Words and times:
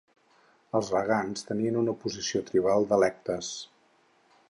Els 0.79 0.89
regants 0.95 1.45
tenien 1.51 1.79
una 1.83 1.95
posició 2.07 2.43
tribal 2.51 2.89
d'electes. 2.93 3.55